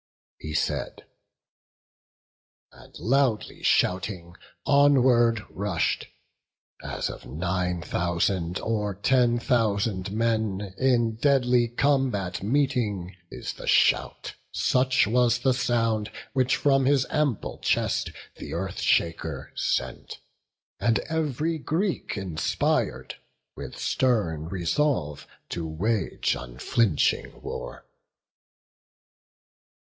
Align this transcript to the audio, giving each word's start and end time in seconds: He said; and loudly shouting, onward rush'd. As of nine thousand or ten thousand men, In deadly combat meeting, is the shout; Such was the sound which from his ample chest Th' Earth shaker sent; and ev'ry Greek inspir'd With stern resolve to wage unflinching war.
He 0.39 0.55
said; 0.55 1.05
and 2.71 2.97
loudly 2.97 3.61
shouting, 3.61 4.35
onward 4.65 5.43
rush'd. 5.47 6.07
As 6.83 7.07
of 7.07 7.27
nine 7.27 7.83
thousand 7.83 8.59
or 8.61 8.95
ten 8.95 9.37
thousand 9.37 10.11
men, 10.11 10.73
In 10.79 11.17
deadly 11.17 11.67
combat 11.67 12.41
meeting, 12.41 13.15
is 13.29 13.53
the 13.53 13.67
shout; 13.67 14.33
Such 14.51 15.05
was 15.05 15.37
the 15.37 15.53
sound 15.53 16.09
which 16.33 16.55
from 16.55 16.85
his 16.85 17.05
ample 17.11 17.59
chest 17.59 18.09
Th' 18.39 18.51
Earth 18.53 18.79
shaker 18.79 19.51
sent; 19.55 20.17
and 20.79 20.97
ev'ry 21.11 21.59
Greek 21.59 22.13
inspir'd 22.17 23.17
With 23.55 23.77
stern 23.77 24.49
resolve 24.49 25.27
to 25.49 25.67
wage 25.67 26.35
unflinching 26.39 27.39
war. 27.43 27.85